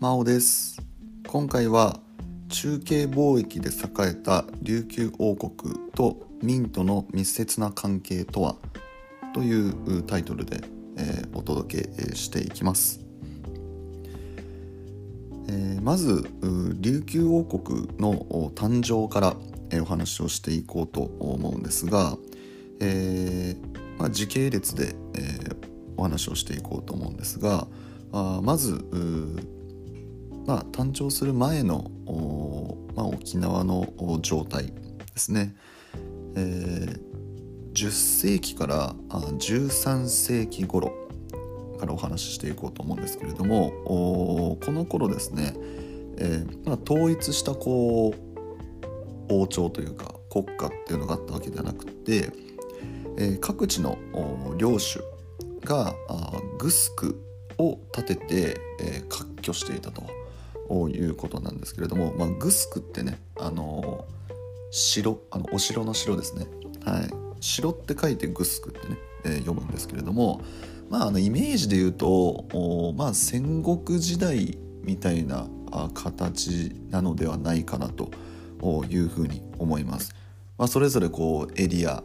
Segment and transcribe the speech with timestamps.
[0.00, 0.80] 真央です。
[1.28, 2.00] 今回は
[2.48, 8.56] 中継貿易で栄えた琉球王国と明との密接な関係とは？
[9.34, 9.68] とい
[9.98, 10.62] うタイトルで、
[10.96, 13.00] えー、お届けしていきます、
[15.48, 16.26] えー、まず
[16.80, 19.36] 琉球王国の誕生から、
[19.82, 22.16] お話をしていこうと思うんですが、
[22.80, 23.54] え
[23.98, 25.38] まあ、時系列で、え
[25.98, 27.68] お話をしていこうと思うんですが
[28.12, 28.82] あまず
[30.46, 31.90] まあ、誕生する前の、
[32.94, 33.86] まあ、沖縄の
[34.20, 34.72] 状態で
[35.16, 35.54] すね、
[36.36, 37.00] えー、
[37.72, 40.92] 10世紀から13世紀頃
[41.78, 45.54] からお話ししていこうと思うんですけれどもこの頃ですね、
[46.18, 48.30] えーまあ、統一したこう
[49.32, 52.32] 王朝というか国家っていうのがあったわけではなくて、
[53.16, 53.98] えー、各地の
[54.56, 55.00] 領主
[55.64, 55.94] が
[56.58, 57.20] グスク
[57.58, 60.19] を立てて、えー、割拠していたと。
[60.72, 64.04] いうことなんですけれども、まあ、グスクってねあの
[64.70, 66.46] 城あのお城の城ですね、
[66.84, 70.42] はい、城って書いてグスクってね、えー、読むんですけれども、
[70.88, 72.44] まあ、あのイメージで言うと
[72.96, 75.48] まあ、戦国時代みたいな
[75.94, 78.10] 形なのではないかなと
[78.88, 80.14] いうふうに思います。
[80.58, 82.02] まあ、それぞれこうエリア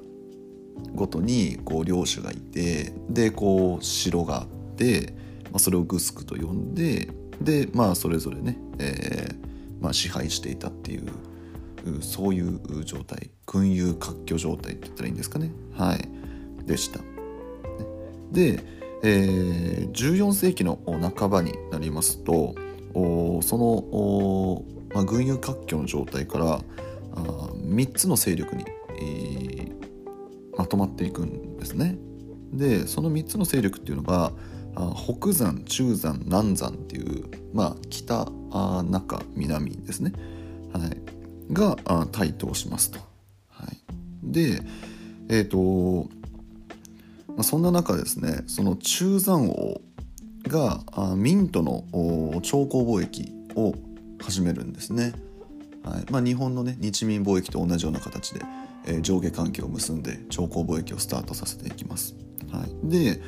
[0.94, 5.14] ごとにこう領主がいてでこう城があって、
[5.46, 7.10] まあ、それをグスクと呼んで
[7.42, 9.46] でまあそれぞれね、えー
[9.82, 11.12] まあ、支配していたっていう
[12.02, 16.10] そういう状態群雄割拠状態って言ったらいいんですかねはい
[16.66, 17.00] でした。
[18.32, 18.60] で、
[19.04, 20.80] えー、14世紀の
[21.16, 22.56] 半ばになりますと
[22.94, 26.62] そのお、まあ、群雄割拠の状態からあ
[27.16, 28.66] 3つの勢力に、
[29.00, 31.98] えー、まとまっていくんですね。
[32.52, 34.32] でその3つの勢力っていうのが
[34.76, 38.26] 北山中山南山っていう、まあ、北
[38.84, 40.14] 中南ですね、
[40.74, 41.78] はい、が
[42.12, 43.00] 台頭しますと。
[43.50, 43.78] はい、
[44.24, 44.62] で
[45.30, 46.10] えっ、ー、と、
[47.30, 49.82] まあ、そんな中ですねその中山王
[50.44, 50.84] が
[51.16, 51.86] 明との
[52.42, 53.74] 朝貢貿易を
[54.22, 55.14] 始めるんですね。
[55.84, 58.42] はいまあ、日本のね日民貿易と同じような形で、
[58.88, 62.16] えー、上下関係を結んで朝貢貿易をスタートさせていきます。
[62.52, 63.22] はい、で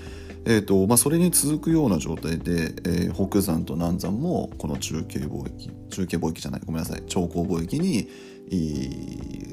[0.50, 8.08] えーとまあ、それに続くような状態で、えー、北山と南山もこの中継貿易中継貿易じゃないごめんなさい長江貿易に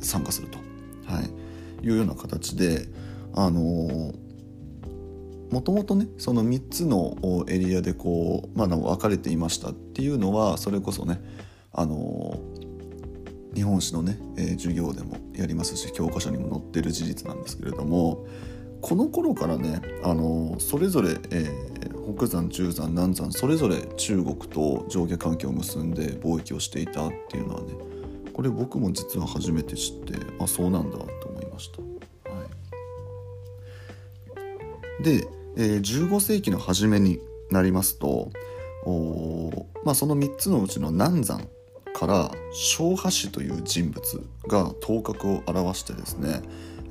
[0.04, 0.58] 参加すると、
[1.12, 2.86] はい、いうような形で、
[3.34, 4.12] も
[5.64, 7.16] ともとねその3つの
[7.48, 11.20] エリアでこう、まあ、分かれていましたっていうのはそれこそね
[11.72, 18.28] あのー、日本史のね、えー、授業でもやりますし教科書にも載ってる事実なんですけれども
[18.84, 27.72] この頃からねあのそれぞれ、えー、北山中山南山それぞれ中国と上下関係を結んで貿易をしていたっていうのはね
[28.34, 31.80] これ僕も実は初めて知ってあそうなんだと思いました。
[32.30, 32.44] は
[35.00, 37.20] い、で、えー、15世紀の初めに
[37.50, 38.28] なりますと
[38.84, 41.48] お、まあ、その3つのうちの南山
[41.94, 46.42] から昭和氏という人物が頭角を現してですね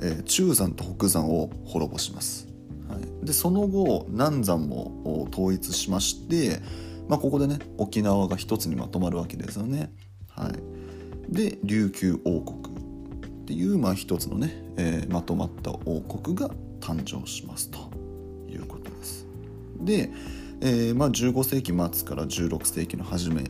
[0.02, 2.48] えー、中山と北山を滅ぼします。
[2.90, 6.59] はい、でその後南山も統一しまして、
[7.08, 9.92] まあ、ここでね沖縄が一つにまとまるわけですよね。
[10.30, 12.76] はい、で琉球王国
[13.44, 16.50] っていう、まあ、一つのね、えー、まとまった王国が
[16.80, 17.92] 誕生しますと
[18.50, 19.28] いうことです。
[19.80, 20.12] で、
[20.62, 23.44] えーまあ、15世紀末から16世紀の初め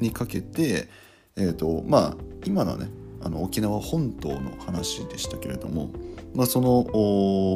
[0.00, 0.88] にかけて、
[1.36, 2.88] えーとまあ、今のはね
[3.22, 5.90] あの沖縄本島の話でしたけれども、
[6.34, 6.86] まあ、その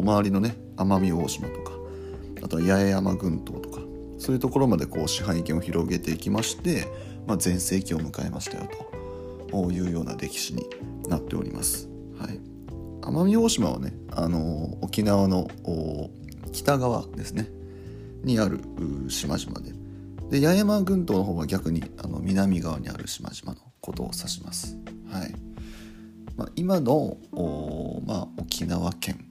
[0.02, 1.72] 周りのね奄美大島とか
[2.42, 3.80] あとは八重山群島とか
[4.19, 6.86] そういうところまでこう支配権を広げていきまして、
[7.26, 8.69] まあ、全盛期を迎えましたよ
[9.50, 10.66] というような歴史に
[11.08, 11.88] なっております。
[12.19, 12.41] はい、
[13.02, 15.48] 奄美大島はねあの沖縄の
[16.52, 17.49] 北側ですね
[18.22, 18.60] にある
[19.08, 19.72] 島々で
[20.40, 24.76] で八重山群島の方は逆にあの南側にある島々のことを指します。
[25.10, 25.54] はい
[26.36, 27.16] まあ、今の
[28.06, 29.25] まあ、沖縄県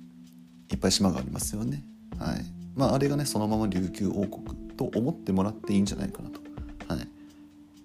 [0.72, 1.84] いっぱい島がありますよね。
[2.18, 2.46] はい
[2.76, 6.40] まあ、あれがねそのまま琉球王国と思ってもらっていいんじゃないかなと。
[6.88, 7.08] はい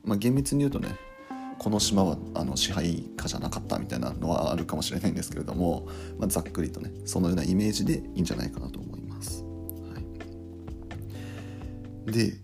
[0.05, 0.89] まあ、厳密に言うとね
[1.59, 5.89] この島はあの支配下じゃなかったみたいなのはあるかもしれないんですけれども、
[6.19, 9.43] まあ、ざっくりとねそのようなイメージでいいんじゃないかなと思います。
[9.43, 10.01] は
[12.09, 12.37] い、で、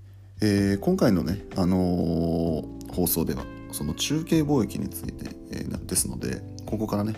[0.42, 6.42] えー、今回のね、あのー、放送ではその中継貿易について、えー、ですので
[6.74, 7.14] ここからね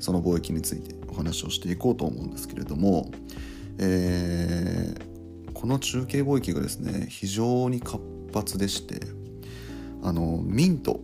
[0.00, 3.10] その貿易についてお話をしていこうと思うんですけれども、
[3.78, 8.00] えー、この中継貿易がですね非常に活
[8.34, 9.00] 発でして
[10.02, 11.00] あのミント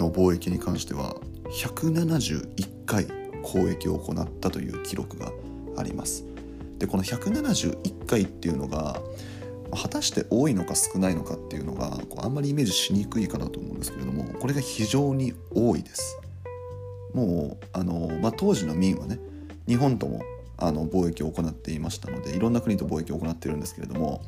[0.00, 1.16] の貿易に関しては
[1.50, 3.06] 171回
[3.42, 5.30] 交易を行ったという記録が
[5.76, 6.24] あります。
[6.78, 9.00] でこの171回っていうのが
[9.70, 16.18] 果たして多いのか少ないのかっていうのがこうあんまりイメージしにくいかなと思うんですけれどもこれが非常に多いです。
[17.14, 19.18] もうあの、まあ、当時の民はね
[19.66, 20.22] 日本とも
[20.58, 24.22] あの貿易を行っていましたのでいろんな国と貿易を行っているんですけれども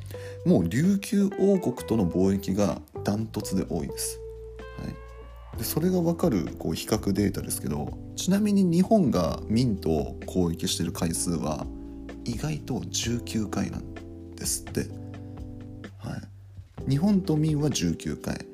[0.44, 4.18] もう琉球王国との貿易がダントツで多いです。
[4.78, 4.88] は
[5.54, 11.66] い、でそれが分かるこう比較データですけどちなみに日本が民と交易している回数は
[12.24, 13.94] 意外と19回なん
[14.34, 15.04] ですって。
[15.98, 16.16] は
[16.86, 18.46] い、日本と民は19回、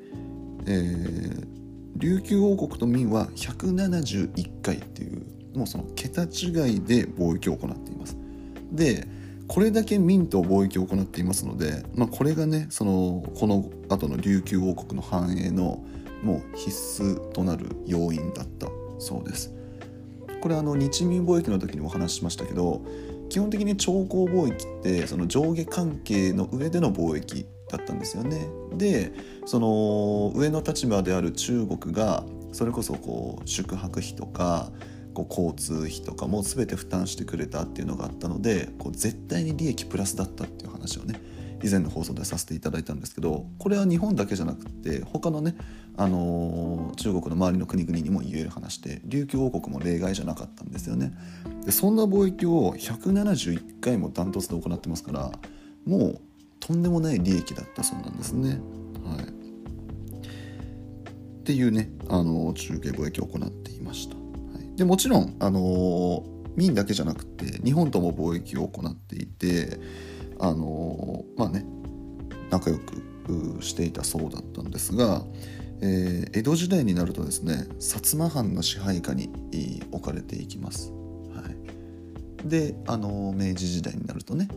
[0.65, 1.60] えー、
[2.01, 5.23] 琉球王国と民は171回っていう
[5.55, 8.17] もうその桁違いで貿易を行っています。
[8.71, 9.07] で
[9.47, 15.83] これだけ民と貿易を行っていますので、まあ、これがねそのこの後の琉球王国の繁栄の
[16.23, 16.71] もう必
[17.03, 18.67] 須となる要因だった
[18.97, 19.53] そうです。
[20.41, 22.81] これあの日民貿易の時にお話ししましたけど
[23.29, 28.47] 基本的に朝貢貿易ってその上下関係の上での貿易だったんですよね。
[28.75, 29.13] で
[29.45, 34.71] その上の立場である中国がそれこそこう宿泊費とか
[35.13, 41.21] こう交通費とかも全て負担してくれたっていうのがあったのでこう絶対に利益プラスだったっていう話をね
[41.63, 45.55] 以前の放送でさせていただいたんですけどこれは日本だけじゃなくて他のね、
[45.95, 51.13] あのー、中国の周りの国々にも言える話で琉球王国も例外じゃなかったんですよね。
[51.65, 55.31] でそんな貿易を171回もダントツで行ってますから
[55.85, 56.21] もう
[56.61, 58.61] とんでもない利益だったそうなんですね。
[59.03, 64.15] はい、っていうね、あの、中継貿易を行っていました。
[64.15, 64.31] はい
[64.77, 66.23] でもちろん、あの
[66.55, 69.79] 民だけじゃなくて日本とも貿易を行っていて、
[70.39, 71.65] あのまあね
[72.49, 75.23] 仲良くしていたそうだったんですが、
[75.81, 79.29] えー、江戸時代になるとですね薩摩藩の支配下に
[79.91, 80.91] 置かれていきます。
[81.35, 81.43] は
[82.45, 84.47] い、で、あの明治時代になるとね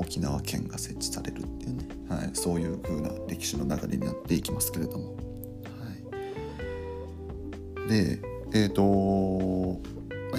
[0.00, 5.06] 沖縄県が設置されるっていうね、はい、そういう風な歴史の流れになっていきますけれども。
[5.06, 5.12] は
[7.86, 8.18] い、で
[8.52, 9.80] えっ、ー、と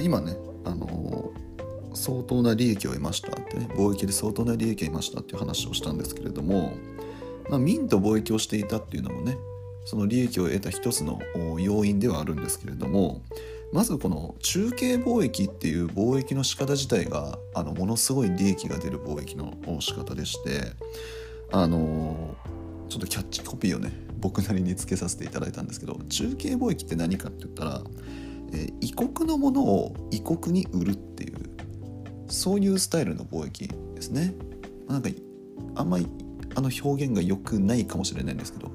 [0.02, 0.36] 今ね
[0.66, 1.32] あの
[1.94, 6.74] 相当な利益を得ましたってね貿易で相当な利益を得ましたっていう話をしたんですけれども、
[7.50, 9.38] まあ、民と貿易をしていたっていうのもね
[9.86, 11.20] その利益を得た一つの
[11.60, 13.22] 要因ではあるんですけれども
[13.74, 20.74] まずこの中継貿易っていう貿易の仕方自体があのものすごい利益が出る貿易の仕方でして
[21.52, 22.36] あの
[22.90, 27.84] ちょっとキャッチコピーをね 僕なりにつけさせていただいたんですけど中継貿易って何かって言ったら、
[28.52, 31.34] えー、異国のものを異国に売るっていう
[32.28, 34.34] そういうスタイルの貿易ですね。
[34.88, 35.10] なんか
[35.76, 36.08] あんまり
[36.56, 38.70] あの表現が良くないかもしれないんですけど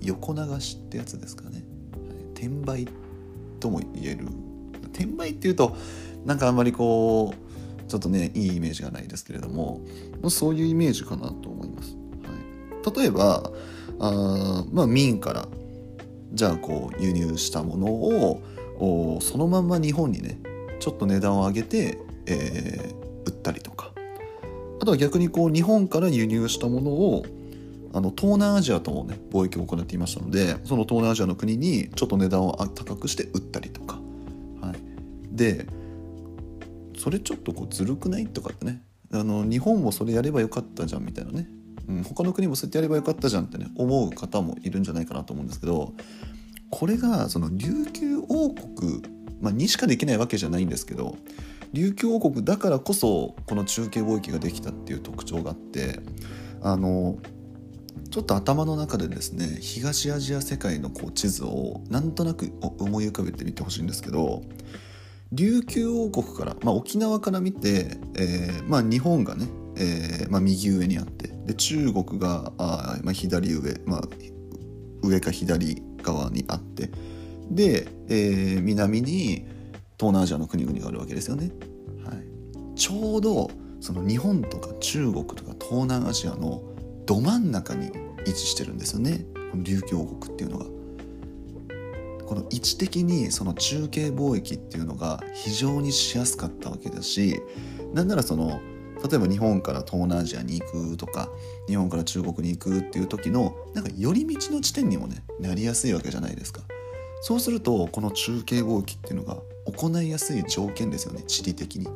[0.00, 1.64] 横流しってやつですかね。
[2.34, 2.86] 転売
[3.64, 4.26] とも言える。
[4.92, 5.76] 転売っていうと
[6.24, 9.80] なんかあんまりこうちょっとねいいイメージがないですけれども
[10.28, 11.96] そういうイメージかなと思います。
[11.96, 13.50] はい、例えば
[13.98, 15.48] あまあ民から
[16.32, 20.38] じゃあこう輸入したものをそのまんま日本にね
[20.78, 23.92] ちょっと値段を上げて、えー、売ったりとか。
[24.80, 27.24] あとは逆にこう日本から輸入したものを
[27.94, 34.00] あの東南アジアともね貿易を行っていましたのでその東南アジアの国にちょっと値段を高くして売ったりとか、
[34.60, 34.76] はい、
[35.36, 35.66] で
[36.98, 38.82] それちょっとこうずるくないとかってね。
[39.12, 41.48] あの日本もそれやればよかったじゃんみたいなね。
[41.88, 45.92] うん、他の国もそうやってやればよかったじゃんってね思う方もいるんじゃないかなと思うんですけど
[46.70, 49.02] これがその琉球王国、
[49.42, 51.18] まあ、にしかできないわけじゃないんですけど
[51.74, 56.00] 琉球王国だからこそこの中継貿易ができたっていう特徴があって
[56.62, 57.18] あの
[58.10, 64.42] ちょっと頭の中でですね東アジア世界のこう地図をなんとなく思い浮かべてみてほしいんですけど
[65.32, 74.02] 琉球王国から、まあ、沖縄から見て、えーまあ、日本がねえーまあ、右上にあってで中国があ、まあ、左上、まあ、
[75.02, 76.90] 上か左側にあって
[77.50, 79.46] で、えー、南に
[79.98, 81.50] 東南アジアの国々があるわけですよね。
[82.04, 86.62] はい、ちょうどその日本とか中国とか東南アジアの
[87.06, 87.90] ど真ん中に
[88.26, 89.24] 位置してるんですよね。
[89.50, 90.66] この琉球王国っていうのが。
[92.26, 97.42] この位置的にその中継貿易っていうのが非常にしやすかったわけだし
[97.92, 98.62] なんならその
[99.08, 101.28] 例えば日本から東南アジアに行くとか
[101.68, 106.62] 日本から中国に行くっていう時のなんか寄り道の地点にもねなりやすいわけじゃないですか。
[107.20, 111.86] そうするとこの中継貿易っていうのが行いやすい条件ですよね地理的に、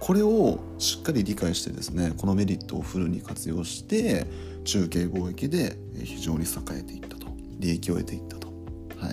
[0.00, 4.26] これをしっかり理解してですねこのメリットをフルに活用して
[4.64, 7.26] 中継貿易で非常に栄えていったと
[7.58, 9.10] 利益を得ていったと、は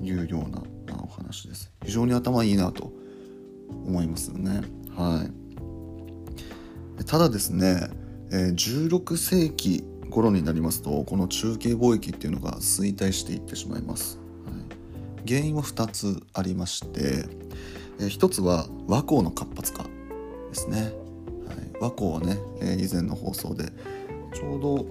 [0.00, 0.62] い、いうような
[1.02, 1.70] お話です。
[1.84, 2.92] 非常に頭いいなと
[3.86, 4.62] 思いますよね。
[4.96, 5.48] はい。
[7.04, 7.90] ただですね
[8.30, 14.52] 16世紀頃になりますとこの中継貿易っていうのが衰退していってしまいます、は
[15.24, 17.24] い、原因は2つありまして
[17.98, 19.84] 1つは和光の活発化。
[20.58, 20.92] ですね、
[21.46, 23.64] はい、和光はねえ以前の放送で
[24.34, 24.86] ちょうどお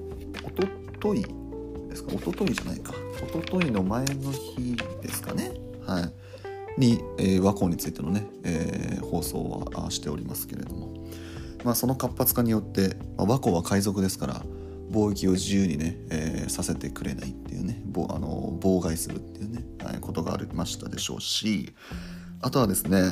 [0.56, 0.66] と
[1.00, 1.26] とい
[1.90, 2.12] ですか？
[2.16, 2.94] おとといじゃないか。
[3.22, 5.52] おとといの前の日ですかね？
[5.86, 6.12] はい。
[6.80, 10.94] に、えー、和光についてのね、えー、放送はしておりますけれども、
[11.64, 14.42] まあ、その活発化によって、まあ、和光は海賊ですから
[14.92, 21.74] 貿易を自由にね、えー、させてくれないっていうねあの妨害するっていうね、はい、ことがありましたでしょうし
[22.42, 23.12] あとはですね、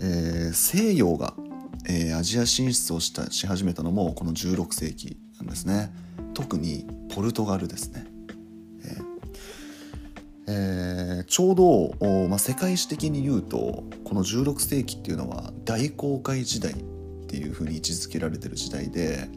[0.00, 1.34] えー、西洋が、
[1.86, 5.92] えー、アジア進出をしたし始めたのもこの16世紀なんですね。
[6.32, 8.06] 特にポルトガルですね、
[8.84, 9.04] えー
[10.48, 16.76] えー、ちょうど、まあ、世界史的に言うとこの16世紀っていうのは大航海時代っ
[17.28, 19.28] ていうふうに位置づけられてる時代で、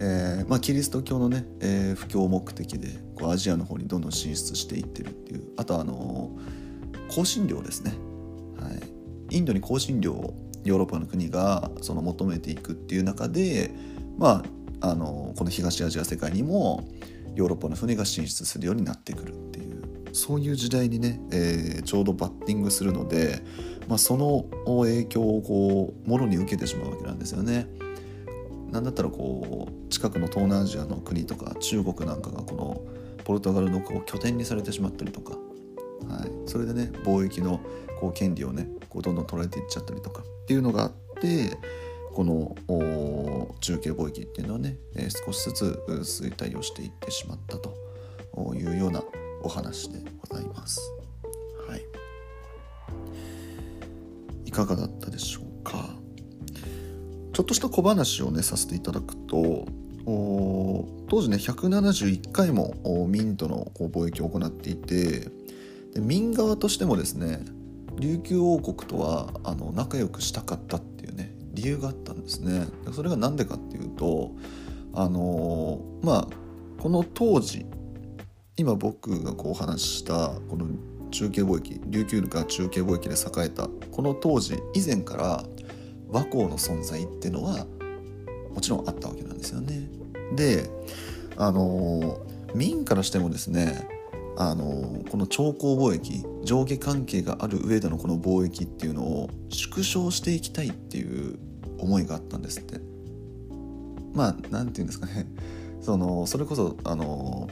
[0.00, 5.44] えーまあ、キリスト教のね、えー、布教目的でこうアジアの方にどんどん進出していってるっていう。
[5.56, 6.30] あとあの
[7.14, 7.94] 香辛料ですね、
[8.58, 8.70] は
[9.30, 13.70] い、インドに香辛料をヨーロッパの国がその求めていくっていう中で、
[14.18, 14.42] ま
[14.80, 16.88] あ、あのこの東アジア世界にも
[17.34, 19.82] ヨーロッパの船が進出するようになってくるっていう
[20.14, 23.42] そういう時代にね、えー、ちょうどバッティングするので、
[23.88, 24.44] まあ、その
[24.82, 27.66] 影響をこうもろに受けてしまうわけなんですよね。
[28.70, 32.82] なんだったらこう近くの東南アジアの国とか中国なんかがこの
[33.24, 37.60] ポルトガルのこう拠点にされてしまったりとか、はい、それでね貿易の
[38.04, 40.92] こう権利をねこうどんどん取られていっちゃったりとかっていうのがあっ
[41.22, 41.56] て
[42.12, 42.54] この
[43.60, 47.74] 中継貿易っていうのはね、えー、少しずつ衰退をしていってしまったと
[48.54, 49.02] いうような
[49.42, 50.80] お話でございます。
[51.66, 51.86] はい、
[54.44, 55.96] いかがだったでしょうか？
[57.32, 59.64] ちょっとした小話をねさせていただくと
[60.04, 62.74] 当時ね171回も
[63.08, 65.20] 明との貿易を行っていて
[65.94, 67.40] で明側としてもですね
[67.98, 74.32] 琉球王国とはあの仲良くしたかったっていうね理由があったんですねそれが何でかっていうと
[74.92, 76.28] あのまあ
[76.80, 77.66] この当時
[78.56, 80.66] 今僕がこうお話ししたこの
[81.10, 85.44] 中継貿易琉球が中継貿易で栄えたこの当時以前から
[86.08, 87.66] 和光の存在っていうのは
[88.52, 89.88] もちろんあったわけなんですよね。
[90.36, 90.70] で
[91.36, 92.20] あの
[92.54, 93.88] 民からしてもですね
[94.36, 101.38] あのこの超高貿易上下関係がある上でのこの貿易っていうのを縮小していきたいっていう
[101.78, 102.80] 思いがあったんですって。
[104.12, 105.26] まあ何て言うんですかね。
[105.80, 107.48] そのそれこそあの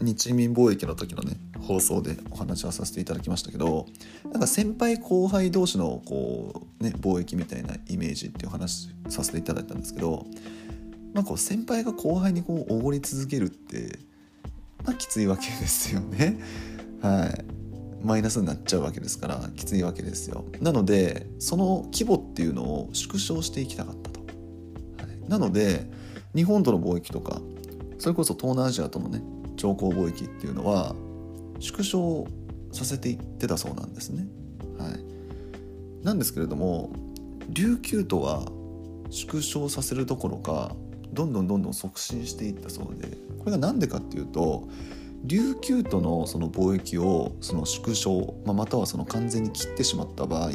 [0.00, 3.86] 日民貿易の時のね放送でお話はさせていただきましたけど
[4.30, 10.26] なんか先輩後輩同士のこう、ね、貿易みたいなイメージっていう話させていただいたんですけど、
[11.14, 13.98] まあ、こう先輩が後輩にこうおごり続けるって、
[14.86, 16.38] まあ、きついわけですよね。
[17.02, 17.56] はい。
[18.02, 20.44] マイナスになっちゃうわけですからきついわけですよ。
[20.60, 25.90] なのでその規模っていうのを縮小していきたかったと、はい、なので
[26.34, 27.40] 日本との貿易とか
[27.98, 29.22] それこそ東南アジアとのね
[29.56, 30.94] 超高貿易っていうのは
[31.58, 32.28] 縮小
[32.70, 34.26] させていってたそうなんですね。
[34.78, 36.92] はい、なんですけれども
[37.48, 38.44] 琉球とは
[39.10, 40.76] 縮小させるどころか
[41.16, 43.08] どんどんどんどん促進していったそうで
[43.38, 44.68] これが何でかっていうと
[45.24, 50.50] 琉球とのその貿易をその縮小、まあ、またはその完全に切ってしまった場合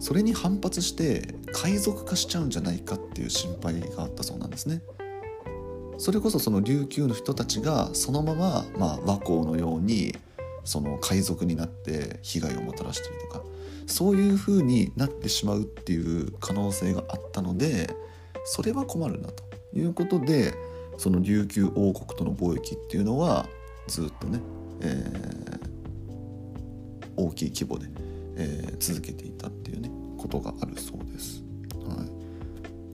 [0.00, 4.82] それに反発して海賊化しちゃうんじゃないかっていう心配があったそうなんですね。
[5.96, 10.16] それこそその琉球の人たちがそのまま、まあ、和光のように
[10.64, 13.44] その海賊になって被害をもたらしたりとか
[13.86, 17.94] そういう風になってしまうっていう可能性があったので
[18.44, 19.44] それは困るなと
[19.74, 20.54] いうことで
[20.98, 23.46] その琉球王国との貿易っていうのは
[23.86, 24.40] ずっとね、
[24.80, 27.86] えー、大きい規模で、
[28.36, 31.42] えー、続けていたっていうねことがあるそうです。
[31.86, 32.08] はい、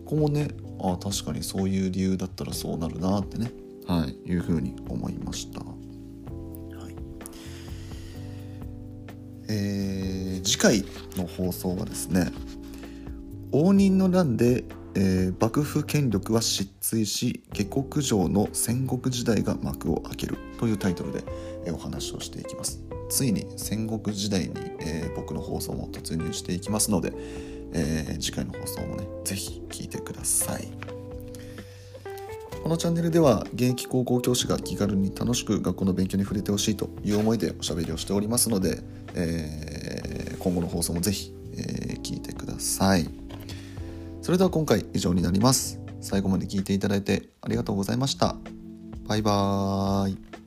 [0.05, 0.49] ここもね
[0.81, 3.51] あ確かにそういう理由だったらそうなるなってね、
[3.87, 5.61] はい、いうふうに思いました。
[5.61, 5.67] は
[6.89, 6.95] い
[9.49, 10.85] えー、次回
[11.17, 12.33] の放送はですね
[13.53, 14.65] 応仁の乱で、
[14.95, 21.23] えー、幕府権力は失墜し下克上の戦国時代が幕を開けるというタイトルで、
[21.67, 22.81] えー、お話をしていきます。
[23.09, 27.13] ついに戦国時代に、えー、僕の放送も突入していきますので、
[27.73, 30.69] え、次回の放送もね是非聞いてください。
[32.63, 38.83] このチャンネルでは現役高校教師が気軽に楽しく学校の勉強に触れてほしいという思いでおしゃべりをしておりますので、
[39.15, 43.28] え、今後の放送もぜひ、え、聞いてください。
[44.29, 45.81] それでは今回以上になります。
[46.03, 48.37] 最後まで聞いていただいてありがとうございました。
[49.07, 50.38] バイバーイ。